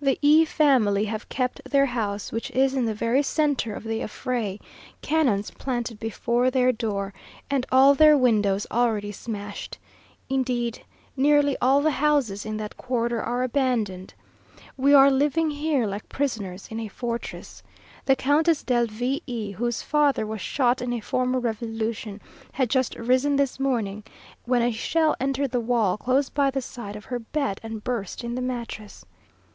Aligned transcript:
The 0.00 0.18
E 0.22 0.46
family 0.46 1.04
have 1.04 1.28
kept 1.28 1.60
their 1.70 1.84
house, 1.84 2.32
which 2.32 2.50
is 2.52 2.72
in 2.72 2.86
the 2.86 2.94
very 2.94 3.22
centre 3.22 3.74
of 3.74 3.84
the 3.84 4.00
affray, 4.00 4.58
cannons 5.02 5.50
planted 5.50 5.98
before 5.98 6.50
their 6.50 6.72
door, 6.72 7.12
and 7.50 7.66
all 7.70 7.94
their 7.94 8.16
windows 8.16 8.66
already 8.70 9.12
smashed. 9.12 9.76
Indeed, 10.30 10.82
nearly 11.14 11.58
all 11.60 11.82
the 11.82 11.90
houses 11.90 12.46
in 12.46 12.56
that 12.56 12.78
quarter 12.78 13.20
are 13.22 13.42
abandoned. 13.42 14.14
We 14.78 14.94
are 14.94 15.10
living 15.10 15.50
here 15.50 15.86
like 15.86 16.08
prisoners 16.08 16.68
in 16.70 16.80
a 16.80 16.88
fortress. 16.88 17.62
The 18.06 18.16
Countess 18.16 18.62
del 18.62 18.86
V 18.86 19.22
e, 19.26 19.50
whose 19.50 19.82
father 19.82 20.26
was 20.26 20.40
shot 20.40 20.80
in 20.80 20.94
a 20.94 21.00
former 21.00 21.38
revolution, 21.38 22.22
had 22.52 22.70
just 22.70 22.94
risen 22.94 23.36
this 23.36 23.60
morning, 23.60 24.04
when 24.46 24.62
a 24.62 24.72
shell 24.72 25.14
entered 25.20 25.50
the 25.50 25.60
wall 25.60 25.98
close 25.98 26.30
by 26.30 26.50
the 26.50 26.62
side 26.62 26.96
of 26.96 27.04
her 27.04 27.18
bed, 27.18 27.60
and 27.62 27.84
burst 27.84 28.24
in 28.24 28.34
the 28.34 28.40
mattress. 28.40 29.04